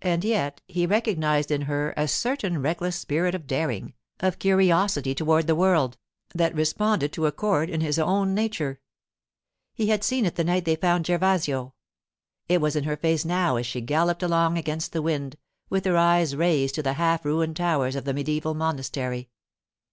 [0.00, 5.48] And yet he recognized in her a certain reckless spirit of daring, of curiosity toward
[5.48, 5.98] the world,
[6.32, 8.80] that responded to a chord in his own nature.
[9.74, 11.72] He had seen it the night they found Gervasio.
[12.48, 15.34] It was in her face now as she galloped along against the wind,
[15.68, 19.30] with her eyes raised to the half ruined towers of the mediæval monastery.